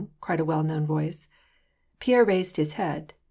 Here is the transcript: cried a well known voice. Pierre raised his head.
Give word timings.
cried 0.19 0.39
a 0.39 0.43
well 0.43 0.63
known 0.63 0.83
voice. 0.87 1.27
Pierre 1.99 2.25
raised 2.25 2.57
his 2.57 2.73
head. 2.73 3.13